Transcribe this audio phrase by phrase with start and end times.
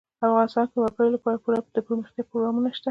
[0.27, 2.79] افغانستان کې د وګړي لپاره پوره دپرمختیا پروګرامونه شته دي.